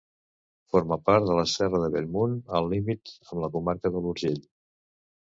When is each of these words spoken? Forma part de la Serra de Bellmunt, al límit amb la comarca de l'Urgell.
Forma 0.75 0.97
part 1.09 1.27
de 1.27 1.35
la 1.41 1.43
Serra 1.51 1.83
de 1.85 1.91
Bellmunt, 1.97 2.35
al 2.61 2.73
límit 2.75 3.15
amb 3.31 3.39
la 3.47 3.55
comarca 3.59 3.97
de 3.99 4.07
l'Urgell. 4.09 4.47